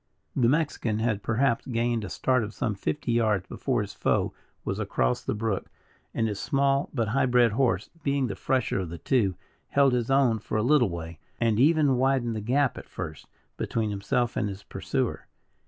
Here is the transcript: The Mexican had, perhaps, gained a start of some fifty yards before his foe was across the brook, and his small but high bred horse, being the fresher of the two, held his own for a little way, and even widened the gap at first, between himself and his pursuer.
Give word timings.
The 0.35 0.49
Mexican 0.49 0.97
had, 0.97 1.21
perhaps, 1.21 1.67
gained 1.67 2.03
a 2.03 2.09
start 2.09 2.43
of 2.43 2.55
some 2.55 2.73
fifty 2.73 3.11
yards 3.11 3.45
before 3.45 3.81
his 3.83 3.93
foe 3.93 4.33
was 4.65 4.79
across 4.79 5.21
the 5.23 5.35
brook, 5.35 5.69
and 6.11 6.27
his 6.27 6.39
small 6.39 6.89
but 6.91 7.09
high 7.09 7.27
bred 7.27 7.51
horse, 7.51 7.91
being 8.01 8.25
the 8.25 8.35
fresher 8.35 8.79
of 8.79 8.89
the 8.89 8.97
two, 8.97 9.35
held 9.69 9.93
his 9.93 10.09
own 10.09 10.39
for 10.39 10.57
a 10.57 10.63
little 10.63 10.89
way, 10.89 11.19
and 11.39 11.59
even 11.59 11.97
widened 11.97 12.35
the 12.35 12.41
gap 12.41 12.79
at 12.79 12.89
first, 12.89 13.27
between 13.57 13.91
himself 13.91 14.35
and 14.35 14.49
his 14.49 14.63
pursuer. 14.63 15.27